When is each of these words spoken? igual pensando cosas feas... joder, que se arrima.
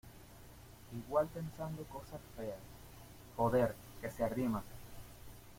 igual 0.97 1.27
pensando 1.27 1.83
cosas 1.83 2.19
feas... 2.35 2.57
joder, 3.37 3.75
que 4.01 4.09
se 4.09 4.23
arrima. 4.23 4.63